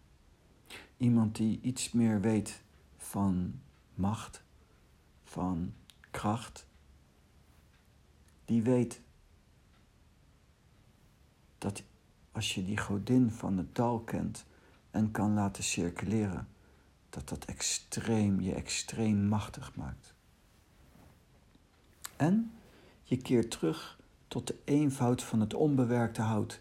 Iemand 0.98 1.36
die 1.36 1.60
iets 1.60 1.92
meer 1.92 2.20
weet 2.20 2.62
van 2.96 3.60
macht, 3.94 4.42
van 5.24 5.74
kracht, 6.10 6.66
die 8.44 8.62
weet 8.62 9.00
dat 11.58 11.82
als 12.32 12.54
je 12.54 12.64
die 12.64 12.78
godin 12.78 13.30
van 13.30 13.56
het 13.56 13.74
dal 13.74 14.00
kent 14.00 14.44
en 14.90 15.10
kan 15.10 15.34
laten 15.34 15.64
circuleren, 15.64 16.48
dat 17.10 17.28
dat 17.28 17.44
extreem, 17.44 18.40
je 18.40 18.54
extreem 18.54 19.28
machtig 19.28 19.74
maakt. 19.76 20.14
En 22.16 22.52
je 23.02 23.16
keert 23.16 23.50
terug 23.50 23.98
tot 24.28 24.46
de 24.46 24.56
eenvoud 24.64 25.22
van 25.22 25.40
het 25.40 25.54
onbewerkte 25.54 26.22
hout. 26.22 26.60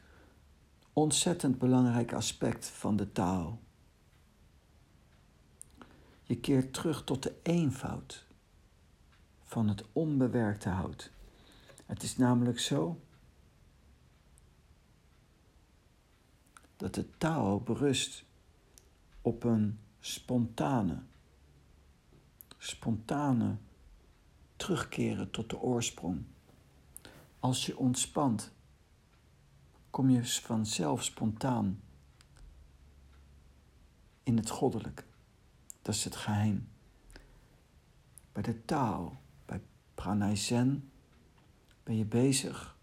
Ontzettend 0.94 1.58
belangrijk 1.58 2.14
aspect 2.14 2.68
van 2.68 2.96
de 2.96 3.12
taal. 3.12 3.60
Je 6.28 6.40
keert 6.40 6.74
terug 6.74 7.04
tot 7.04 7.24
de 7.24 7.36
eenvoud 7.44 8.26
van 9.44 9.68
het 9.68 9.84
onbewerkte 9.94 10.70
hout. 10.70 11.12
Het 11.86 12.04
is 12.04 12.18
namelijk 12.18 12.60
zo 12.60 13.02
dat 16.76 16.94
de 16.94 17.18
taal 17.18 17.62
berust 17.62 18.24
op 19.22 19.44
een 19.44 19.80
spontane, 20.00 21.02
spontane 22.58 23.58
terugkeren 24.56 25.32
tot 25.32 25.50
de 25.50 25.60
oorsprong. 25.60 26.24
Als 27.40 27.66
je 27.66 27.78
ontspant, 27.78 28.52
kom 29.90 30.10
je 30.10 30.26
vanzelf 30.26 31.04
spontaan 31.04 31.82
in 34.24 34.38
het 34.38 34.50
goddelijke. 34.50 35.04
Dat 35.88 35.96
is 35.96 36.04
het 36.04 36.16
geheim. 36.16 36.70
Bij 38.32 38.44
de 38.44 38.66
taal, 38.66 39.22
bij 39.46 39.62
pranay 39.96 40.36
zen, 40.36 40.92
ben 41.84 41.98
je 41.98 42.06
bezig 42.06 42.78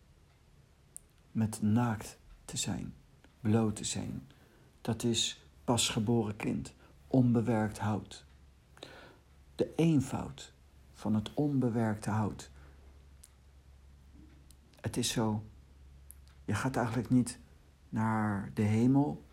met 1.32 1.62
naakt 1.62 2.18
te 2.44 2.56
zijn, 2.56 2.94
bloot 3.40 3.76
te 3.76 3.84
zijn. 3.84 4.28
Dat 4.80 5.02
is 5.02 5.44
pasgeboren 5.64 6.36
kind, 6.36 6.74
onbewerkt 7.06 7.78
hout. 7.78 8.24
De 9.54 9.72
eenvoud 9.76 10.52
van 10.94 11.14
het 11.14 11.34
onbewerkte 11.34 12.10
hout. 12.10 12.50
Het 14.80 14.96
is 14.96 15.10
zo, 15.10 15.44
je 16.44 16.54
gaat 16.54 16.76
eigenlijk 16.76 17.10
niet 17.10 17.38
naar 17.88 18.50
de 18.54 18.62
hemel, 18.62 19.24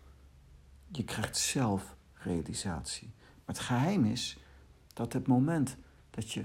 je 0.88 1.04
krijgt 1.04 1.36
zelf 1.36 1.96
realisatie. 2.12 3.12
Het 3.52 3.60
geheim 3.60 4.04
is 4.04 4.38
dat 4.92 5.12
het 5.12 5.26
moment 5.26 5.76
dat 6.10 6.32
je 6.32 6.44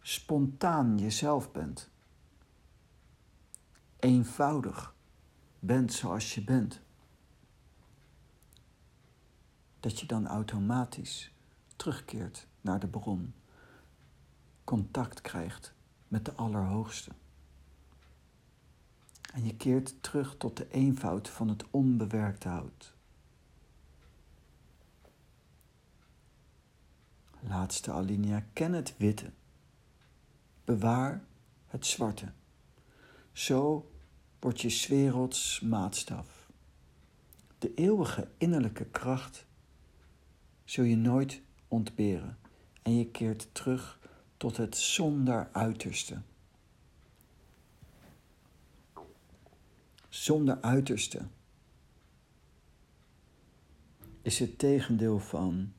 spontaan 0.00 0.98
jezelf 0.98 1.52
bent, 1.52 1.90
eenvoudig 3.98 4.94
bent 5.58 5.92
zoals 5.92 6.34
je 6.34 6.44
bent, 6.44 6.80
dat 9.80 10.00
je 10.00 10.06
dan 10.06 10.26
automatisch 10.26 11.32
terugkeert 11.76 12.46
naar 12.60 12.80
de 12.80 12.88
bron, 12.88 13.34
contact 14.64 15.20
krijgt 15.20 15.74
met 16.08 16.24
de 16.24 16.32
Allerhoogste. 16.32 17.10
En 19.32 19.44
je 19.44 19.56
keert 19.56 20.02
terug 20.02 20.36
tot 20.36 20.56
de 20.56 20.68
eenvoud 20.70 21.28
van 21.28 21.48
het 21.48 21.64
onbewerkte 21.70 22.48
hout. 22.48 22.95
Laatste 27.48 27.92
alinea, 27.92 28.46
ken 28.52 28.72
het 28.72 28.94
witte. 28.96 29.30
Bewaar 30.64 31.24
het 31.66 31.86
zwarte. 31.86 32.32
Zo 33.32 33.90
wordt 34.40 34.60
je 34.60 34.86
werelds 34.88 35.60
maatstaf. 35.60 36.50
De 37.58 37.74
eeuwige 37.74 38.28
innerlijke 38.38 38.84
kracht 38.84 39.46
zul 40.64 40.84
je 40.84 40.96
nooit 40.96 41.42
ontberen 41.68 42.38
en 42.82 42.96
je 42.96 43.10
keert 43.10 43.54
terug 43.54 43.98
tot 44.36 44.56
het 44.56 44.76
zonder 44.76 45.48
uiterste. 45.52 46.20
Zonder 50.08 50.60
uiterste 50.60 51.26
is 54.22 54.38
het 54.38 54.58
tegendeel 54.58 55.18
van 55.18 55.72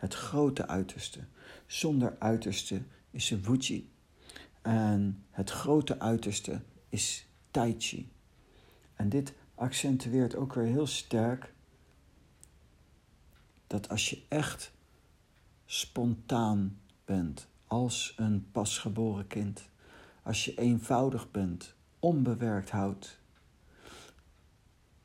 het 0.00 0.14
grote 0.14 0.66
uiterste. 0.66 1.20
Zonder 1.66 2.16
uiterste 2.18 2.82
is 3.10 3.30
een 3.30 3.42
Wuji. 3.42 3.92
En 4.62 5.24
het 5.30 5.50
grote 5.50 5.98
uiterste 5.98 6.62
is 6.88 7.26
Tai 7.50 7.74
Chi. 7.78 8.12
En 8.94 9.08
dit 9.08 9.34
accentueert 9.54 10.34
ook 10.36 10.54
weer 10.54 10.64
heel 10.64 10.86
sterk 10.86 11.52
dat 13.66 13.88
als 13.88 14.10
je 14.10 14.22
echt 14.28 14.72
spontaan 15.66 16.80
bent, 17.04 17.48
als 17.66 18.14
een 18.16 18.50
pasgeboren 18.52 19.26
kind, 19.26 19.68
als 20.22 20.44
je 20.44 20.54
eenvoudig 20.54 21.30
bent, 21.30 21.74
onbewerkt 21.98 22.70
houdt, 22.70 23.18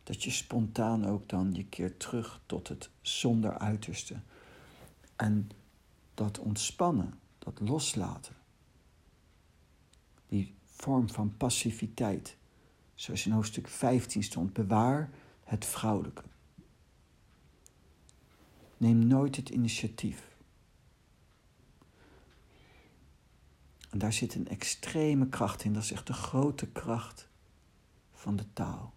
dat 0.04 0.24
je 0.24 0.32
spontaan 0.32 1.06
ook 1.06 1.30
dan 1.30 1.54
je 1.54 1.66
keert 1.66 2.00
terug 2.00 2.42
tot 2.46 2.68
het 2.68 2.90
zonder 3.02 3.58
uiterste. 3.58 4.16
En 5.16 5.50
dat 6.14 6.40
ontspannen, 6.40 7.20
dat 7.40 7.60
loslaten, 7.60 8.36
die 10.28 10.56
vorm 10.66 11.10
van 11.10 11.38
passiviteit, 11.38 12.38
zoals 12.96 13.26
in 13.26 13.32
hoofdstuk 13.32 13.68
15 13.68 14.24
stond, 14.24 14.54
bewaar 14.54 15.10
het 15.44 15.66
vrouwelijke. 15.66 16.24
Neem 18.78 19.08
nooit 19.08 19.36
het 19.36 19.50
initiatief. 19.50 20.36
En 23.90 23.98
daar 23.98 24.14
zit 24.14 24.36
een 24.36 24.48
extreme 24.48 25.30
kracht 25.30 25.64
in, 25.64 25.74
dat 25.74 25.84
is 25.84 25.92
echt 25.92 26.08
de 26.08 26.14
grote 26.14 26.68
kracht 26.68 27.28
van 28.14 28.36
de 28.36 28.54
taal. 28.54 28.94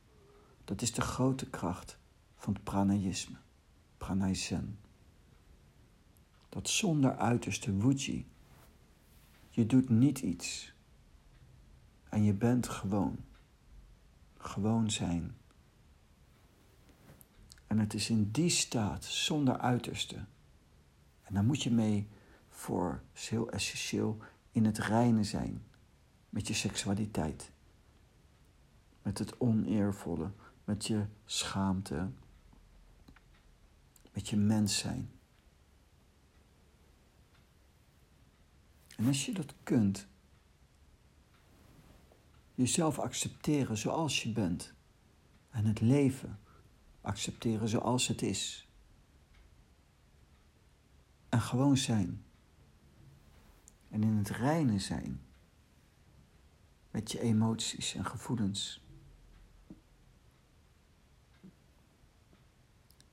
Dat 0.65 0.83
is 0.83 0.93
de 0.93 1.01
grote 1.01 1.51
kracht 1.51 1.99
van 2.37 2.53
het 2.53 2.65
pranayisme, 2.65 3.37
pranayzen. 3.99 4.79
Dat 6.49 6.69
zonder 6.69 7.17
uiterste 7.17 7.77
wuji, 7.77 8.27
je 9.51 9.67
doet 9.67 9.89
niet 9.89 10.19
iets 10.19 10.73
en 12.09 12.25
je 12.25 12.33
bent 12.33 12.69
gewoon. 12.69 13.19
Gewoon 14.37 14.91
zijn. 14.91 15.37
En 17.67 17.79
het 17.79 17.95
is 17.95 18.11
in 18.11 18.31
die 18.31 18.51
staat, 18.51 19.05
zonder 19.05 19.59
uiterste. 19.59 20.17
En 21.23 21.35
daar 21.35 21.45
moet 21.45 21.63
je 21.63 21.71
mee 21.71 22.09
voor, 22.49 23.03
is 23.15 23.29
heel 23.29 23.51
essentieel, 23.51 24.19
in 24.53 24.65
het 24.65 24.79
reine 24.79 25.25
zijn 25.25 25.63
met 26.31 26.49
je 26.49 26.55
seksualiteit. 26.55 27.51
Met 29.03 29.19
het 29.19 29.41
oneervolle, 29.41 30.31
met 30.65 30.87
je 30.87 31.05
schaamte, 31.25 32.09
met 34.13 34.29
je 34.29 34.37
mens 34.37 34.79
zijn. 34.79 35.11
En 38.99 39.07
als 39.07 39.27
je 39.27 39.33
dat 39.33 39.55
kunt, 39.63 40.07
jezelf 42.55 42.99
accepteren 42.99 43.79
zoals 43.79 44.23
je 44.23 44.33
bent 44.33 44.73
en 45.51 45.65
het 45.65 45.81
leven 45.81 46.41
accepteren 47.01 47.69
zoals 47.69 48.09
het 48.09 48.23
is. 48.23 48.69
En 51.29 51.41
gewoon 51.41 51.77
zijn. 51.77 52.25
En 53.89 54.03
in 54.03 54.17
het 54.17 54.31
reine 54.31 54.79
zijn 54.79 55.21
met 56.91 57.13
je 57.13 57.21
emoties 57.21 57.95
en 57.95 58.07
gevoelens. 58.07 58.83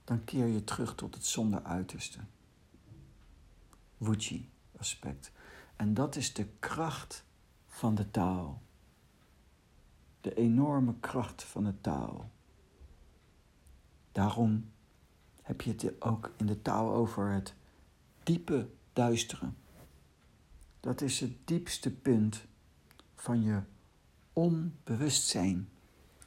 Dan 0.04 0.24
keer 0.24 0.48
je 0.48 0.64
terug 0.64 0.96
tot 0.96 1.16
het 1.16 1.26
zonder 1.26 1.64
uiterste. 1.64 2.20
Wuji, 3.98 4.50
aspect. 4.78 5.32
En 5.76 5.94
dat 5.94 6.16
is 6.16 6.34
de 6.34 6.48
kracht 6.60 7.26
van 7.68 7.96
de 7.96 8.12
taal. 8.12 8.62
De 10.22 10.34
enorme 10.34 10.94
kracht 11.00 11.44
van 11.44 11.64
de 11.64 11.82
taal. 11.82 12.30
Daarom 14.12 14.72
heb 15.42 15.62
je 15.62 15.72
het 15.72 16.02
ook 16.02 16.32
in 16.38 16.46
de 16.46 16.62
taal 16.62 16.94
over 16.94 17.32
het 17.32 17.54
diepe 18.24 18.70
duisteren. 18.94 19.58
Dat 20.80 21.02
is 21.02 21.20
het 21.20 21.48
diepste 21.48 21.92
punt 21.92 22.46
van 23.16 23.44
je 23.44 23.62
onbewustzijn. 24.34 25.70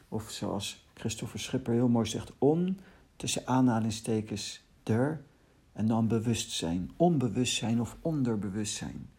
Of 0.08 0.30
zoals 0.30 0.86
Christopher 0.94 1.40
Schipper 1.40 1.74
heel 1.74 1.88
mooi 1.88 2.06
zegt, 2.06 2.32
on 2.38 2.80
tussen 3.16 3.46
aanhalingstekens 3.46 4.62
der 4.82 5.24
en 5.72 5.86
dan 5.86 6.08
bewustzijn. 6.08 6.90
Onbewustzijn 6.96 7.80
of 7.80 7.96
onderbewustzijn. 8.00 9.10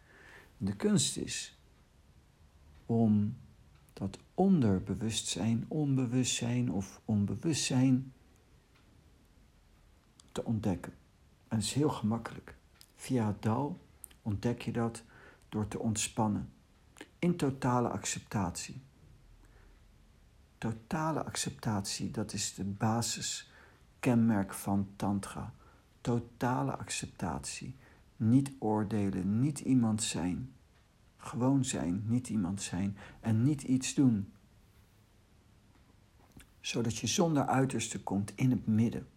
De 0.61 0.75
kunst 0.75 1.17
is 1.17 1.57
om 2.85 3.37
dat 3.93 4.19
onderbewustzijn, 4.33 5.65
onbewustzijn 5.67 6.71
of 6.71 7.01
onbewustzijn 7.05 8.13
te 10.31 10.43
ontdekken. 10.43 10.93
En 11.47 11.57
het 11.57 11.65
is 11.65 11.73
heel 11.73 11.89
gemakkelijk. 11.89 12.55
Via 12.95 13.27
het 13.27 13.41
dal 13.41 13.79
ontdek 14.21 14.61
je 14.61 14.71
dat 14.71 15.03
door 15.49 15.67
te 15.67 15.79
ontspannen. 15.79 16.51
In 17.19 17.37
totale 17.37 17.89
acceptatie. 17.89 18.81
Totale 20.57 21.23
acceptatie, 21.23 22.11
dat 22.11 22.33
is 22.33 22.53
de 22.53 22.63
basiskenmerk 22.63 24.53
van 24.53 24.89
Tantra. 24.95 25.53
Totale 26.01 26.71
acceptatie. 26.71 27.75
Niet 28.19 28.51
oordelen, 28.59 29.39
niet 29.39 29.59
iemand 29.59 30.03
zijn. 30.03 30.53
Gewoon 31.17 31.65
zijn, 31.65 32.03
niet 32.05 32.29
iemand 32.29 32.61
zijn 32.61 32.97
en 33.19 33.43
niet 33.43 33.61
iets 33.61 33.93
doen. 33.93 34.33
Zodat 36.59 36.97
je 36.97 37.07
zonder 37.07 37.45
uiterste 37.45 38.03
komt 38.03 38.31
in 38.35 38.51
het 38.51 38.67
midden. 38.67 39.07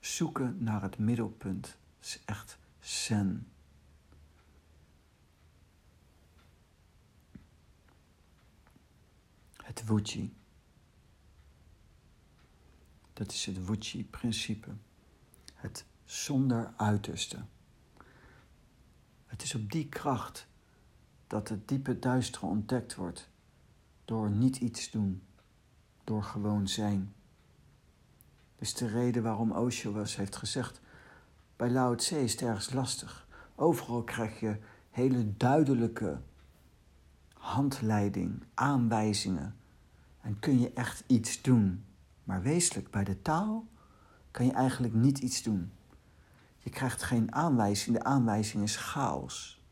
Zoeken 0.00 0.56
naar 0.58 0.82
het 0.82 0.98
middelpunt 0.98 1.76
is 2.00 2.20
echt 2.24 2.58
zen. 2.80 3.46
Het 9.56 9.84
Wuchi. 9.84 10.34
Dat 13.12 13.32
is 13.32 13.46
het 13.46 13.66
Wuchi-principe. 13.66 14.70
Zonder 16.12 16.72
uiterste. 16.76 17.38
Het 19.26 19.42
is 19.42 19.54
op 19.54 19.72
die 19.72 19.88
kracht 19.88 20.46
dat 21.26 21.48
het 21.48 21.68
diepe 21.68 21.98
duistere 21.98 22.46
ontdekt 22.46 22.94
wordt 22.94 23.30
door 24.04 24.30
niet 24.30 24.56
iets 24.56 24.90
doen, 24.90 25.22
door 26.04 26.22
gewoon 26.22 26.68
zijn. 26.68 27.14
Dat 28.54 28.66
is 28.68 28.74
de 28.74 28.86
reden 28.86 29.22
waarom 29.22 29.52
Osho 29.52 29.94
heeft 29.94 30.36
gezegd: 30.36 30.80
bij 31.56 31.70
Lao 31.70 31.94
Tse 31.94 32.22
is 32.22 32.32
het 32.32 32.42
ergens 32.42 32.72
lastig. 32.72 33.26
Overal 33.54 34.02
krijg 34.02 34.40
je 34.40 34.58
hele 34.90 35.36
duidelijke 35.36 36.20
handleiding, 37.32 38.42
aanwijzingen 38.54 39.56
en 40.20 40.38
kun 40.38 40.60
je 40.60 40.72
echt 40.72 41.04
iets 41.06 41.42
doen. 41.42 41.84
Maar 42.24 42.42
wezenlijk, 42.42 42.90
bij 42.90 43.04
de 43.04 43.22
taal 43.22 43.66
kan 44.30 44.46
je 44.46 44.52
eigenlijk 44.52 44.94
niet 44.94 45.18
iets 45.18 45.42
doen. 45.42 45.72
Je 46.62 46.70
krijgt 46.70 47.02
geen 47.02 47.34
aanwijzing, 47.34 47.96
de 47.96 48.04
aanwijzing 48.04 48.62
is 48.62 48.76
chaos. 48.76 49.64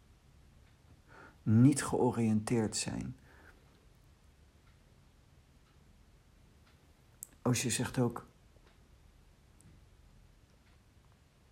Niet 1.43 1.85
georiënteerd 1.85 2.77
zijn. 2.77 3.17
Osje 7.43 7.71
zegt 7.71 7.99
ook 7.99 8.27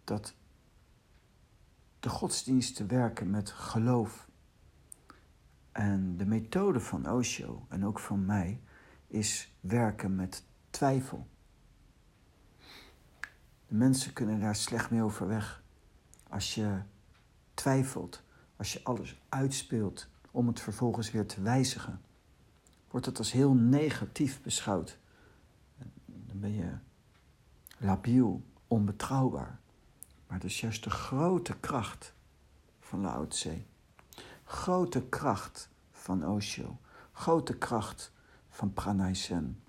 dat 0.05 0.35
de 2.01 2.09
godsdiensten 2.09 2.89
werken 2.89 3.31
met 3.31 3.51
geloof. 3.51 4.29
En 5.73 6.17
de 6.17 6.27
methode 6.27 6.81
van 6.81 7.11
Osho 7.11 7.67
en 7.69 7.87
ook 7.87 7.99
van 7.99 8.27
mij 8.27 8.61
is 9.07 9.53
werken 9.61 10.15
met 10.15 10.45
twijfel. 10.71 11.27
De 13.69 13.75
mensen 13.75 14.13
kunnen 14.13 14.41
daar 14.41 14.57
slecht 14.57 14.91
mee 14.91 15.03
overweg. 15.03 15.63
Als 16.29 16.55
je 16.55 16.81
twijfelt, 17.55 18.23
als 18.57 18.73
je 18.73 18.85
alles 18.85 19.21
uitspeelt 19.29 20.09
om 20.31 20.47
het 20.47 20.61
vervolgens 20.61 21.11
weer 21.11 21.27
te 21.27 21.43
wijzigen, 21.43 22.01
wordt 22.91 23.07
het 23.07 23.19
als 23.19 23.33
heel 23.33 23.55
negatief 23.55 24.43
beschouwd. 24.43 24.99
Dan 26.07 26.41
ben 26.41 26.55
je 26.55 26.73
labiel, 27.79 28.43
onbetrouwbaar. 28.67 29.59
Maar 30.27 30.39
dat 30.39 30.51
is 30.51 30.61
juist 30.61 30.85
de 30.85 30.91
grote 30.91 31.57
kracht 31.61 32.15
van 32.81 33.01
Lao. 33.01 33.29
Grote 34.45 35.03
kracht 35.09 35.69
van 35.91 36.27
Osho. 36.27 36.79
Grote 37.13 37.59
kracht 37.59 38.13
van 38.49 38.73
Pranay 38.73 39.15
Sen. 39.15 39.63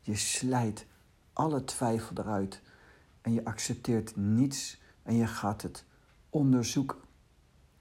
Je 0.00 0.16
slijt 0.16 0.86
alle 1.32 1.64
twijfel 1.64 2.16
eruit 2.18 2.62
en 3.20 3.32
je 3.32 3.44
accepteert 3.44 4.16
niets 4.16 4.80
en 5.02 5.16
je 5.16 5.26
gaat 5.26 5.62
het 5.62 5.84
onderzoeken. 6.30 6.98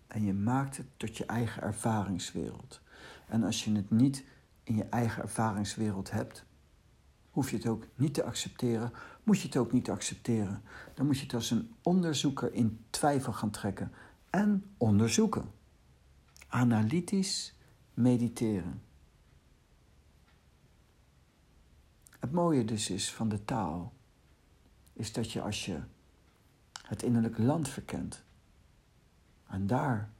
En 0.07 0.23
je 0.23 0.33
maakt 0.33 0.77
het 0.77 0.85
tot 0.97 1.17
je 1.17 1.25
eigen 1.25 1.61
ervaringswereld. 1.61 2.81
En 3.27 3.43
als 3.43 3.63
je 3.63 3.71
het 3.71 3.91
niet 3.91 4.23
in 4.63 4.75
je 4.75 4.83
eigen 4.83 5.23
ervaringswereld 5.23 6.11
hebt, 6.11 6.45
hoef 7.29 7.49
je 7.49 7.55
het 7.55 7.67
ook 7.67 7.87
niet 7.95 8.13
te 8.13 8.23
accepteren, 8.23 8.91
moet 9.23 9.39
je 9.39 9.47
het 9.47 9.57
ook 9.57 9.71
niet 9.71 9.89
accepteren. 9.89 10.61
Dan 10.93 11.05
moet 11.05 11.17
je 11.17 11.23
het 11.23 11.33
als 11.33 11.51
een 11.51 11.73
onderzoeker 11.81 12.53
in 12.53 12.85
twijfel 12.89 13.33
gaan 13.33 13.49
trekken 13.49 13.91
en 14.29 14.65
onderzoeken. 14.77 15.51
Analytisch 16.47 17.53
mediteren. 17.93 18.81
Het 22.21 22.31
mooie 22.31 22.65
dus 22.65 22.89
is 22.89 23.13
van 23.13 23.29
de 23.29 23.45
taal, 23.45 23.93
is 24.93 25.13
dat 25.13 25.31
je 25.31 25.41
als 25.41 25.65
je 25.65 25.81
het 26.81 27.03
innerlijk 27.03 27.37
land 27.37 27.69
verkent 27.69 28.23
en 29.47 29.67
daar 29.67 30.11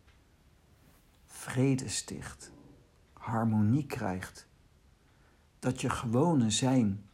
vrede 1.25 1.89
sticht, 1.89 2.51
harmonie 3.13 3.85
krijgt, 3.85 4.47
dat 5.59 5.81
je 5.81 5.89
gewone 5.89 6.49
zijn 6.49 7.09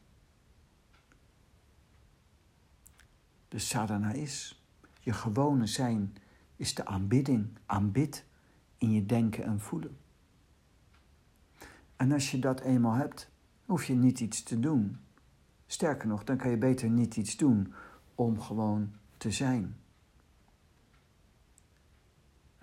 de 3.47 3.59
sadhana 3.59 4.11
is. 4.11 4.63
Je 4.99 5.13
gewone 5.13 5.67
zijn 5.67 6.15
is 6.55 6.75
de 6.75 6.85
aanbidding, 6.85 7.57
aanbid 7.65 8.25
in 8.77 8.91
je 8.91 9.05
denken 9.05 9.43
en 9.43 9.59
voelen. 9.59 9.97
En 11.95 12.11
als 12.11 12.31
je 12.31 12.39
dat 12.39 12.59
eenmaal 12.59 12.93
hebt, 12.93 13.29
hoef 13.67 13.85
je 13.85 13.95
niet 13.95 14.19
iets 14.19 14.43
te 14.43 14.59
doen. 14.59 14.97
Sterker 15.65 16.07
nog, 16.07 16.23
dan 16.23 16.37
kan 16.37 16.49
je 16.49 16.57
beter 16.57 16.89
niet 16.89 17.17
iets 17.17 17.37
doen 17.37 17.73
om 18.15 18.41
gewoon 18.41 18.93
te 19.17 19.31
zijn. 19.31 19.75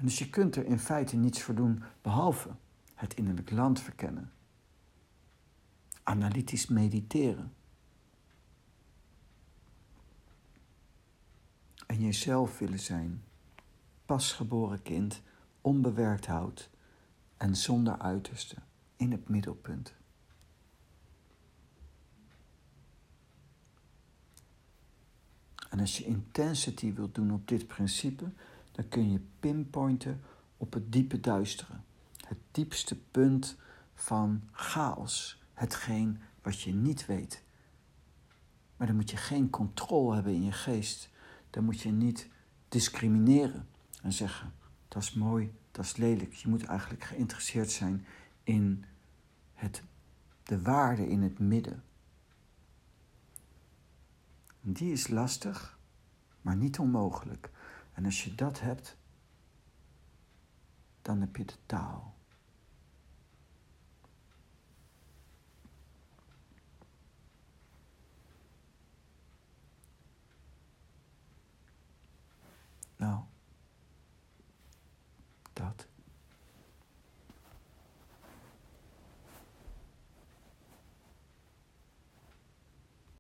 Dus 0.01 0.19
je 0.19 0.31
kunt 0.31 0.57
er 0.57 0.67
in 0.67 0.79
feite 0.79 1.17
niets 1.17 1.43
voor 1.43 1.55
doen 1.55 1.83
behalve 2.03 2.51
het 2.95 3.15
innerlijk 3.15 3.51
land 3.51 3.81
verkennen. 3.81 4.33
Analytisch 6.03 6.67
mediteren. 6.67 7.53
En 11.87 12.01
jezelf 12.01 12.59
willen 12.59 12.81
zijn. 12.81 13.23
Pasgeboren 14.07 14.83
kind, 14.83 15.23
onbewerkt 15.61 16.27
hout 16.27 16.71
en 17.37 17.57
zonder 17.57 17.99
uiterste 17.99 18.57
in 18.97 19.11
het 19.11 19.29
middelpunt. 19.29 19.95
En 25.75 25.81
als 25.81 25.99
je 25.99 26.05
intensity 26.05 26.95
wilt 26.95 27.15
doen 27.15 27.33
op 27.33 27.49
dit 27.49 27.67
principe, 27.67 28.25
dan 28.73 28.89
kun 28.89 29.11
je 29.11 29.21
pinpointen 29.41 30.21
op 30.57 30.73
het 30.73 30.93
diepe 30.93 31.21
duisteren. 31.21 31.85
Het 32.27 32.39
diepste 32.51 32.97
punt 33.11 33.57
van 33.95 34.43
chaos. 34.53 35.43
Hetgeen 35.53 36.21
wat 36.43 36.61
je 36.61 36.75
niet 36.75 37.07
weet. 37.07 37.43
Maar 38.77 38.87
dan 38.87 38.97
moet 38.97 39.11
je 39.11 39.17
geen 39.17 39.51
controle 39.51 40.15
hebben 40.15 40.33
in 40.33 40.45
je 40.45 40.53
geest. 40.53 41.11
Dan 41.51 41.65
moet 41.65 41.81
je 41.81 41.91
niet 41.91 42.29
discrimineren 42.69 43.69
en 44.03 44.13
zeggen: 44.13 44.53
dat 44.89 45.03
is 45.03 45.13
mooi, 45.13 45.55
dat 45.71 45.85
is 45.85 45.97
lelijk. 45.97 46.33
Je 46.33 46.49
moet 46.49 46.65
eigenlijk 46.65 47.05
geïnteresseerd 47.05 47.71
zijn 47.71 48.07
in 48.43 48.85
het, 49.55 49.83
de 50.43 50.63
waarde 50.63 51.09
in 51.09 51.23
het 51.23 51.39
midden. 51.39 51.83
Die 54.67 54.93
is 54.93 55.09
lastig, 55.09 55.79
maar 56.41 56.57
niet 56.57 56.79
onmogelijk. 56.79 57.51
En 57.93 58.05
als 58.05 58.25
je 58.25 58.35
dat 58.35 58.61
hebt, 58.61 58.97
dan 61.03 61.21
heb 61.21 61.37
je 61.37 61.45
de 61.45 61.57
taal. 61.67 62.15
Nou, 72.97 73.23
dat. 75.53 75.94